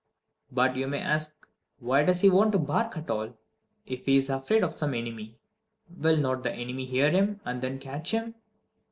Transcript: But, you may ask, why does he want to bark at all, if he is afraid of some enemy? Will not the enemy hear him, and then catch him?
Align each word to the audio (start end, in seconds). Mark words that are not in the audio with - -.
But, 0.51 0.77
you 0.77 0.87
may 0.87 0.99
ask, 0.99 1.31
why 1.77 2.03
does 2.03 2.21
he 2.21 2.29
want 2.31 2.53
to 2.53 2.57
bark 2.57 2.97
at 2.97 3.11
all, 3.11 3.37
if 3.85 4.03
he 4.07 4.17
is 4.17 4.31
afraid 4.31 4.63
of 4.63 4.73
some 4.73 4.95
enemy? 4.95 5.37
Will 5.95 6.17
not 6.17 6.41
the 6.41 6.51
enemy 6.51 6.85
hear 6.85 7.11
him, 7.11 7.39
and 7.45 7.61
then 7.61 7.77
catch 7.77 8.09
him? 8.09 8.33